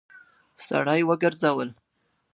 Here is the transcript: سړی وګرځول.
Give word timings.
سړی 0.65 1.01
وګرځول. 1.09 1.69